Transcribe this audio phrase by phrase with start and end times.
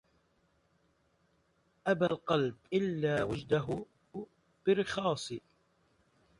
[1.87, 3.85] أبى القلب إلا وجده
[4.67, 5.33] برخاص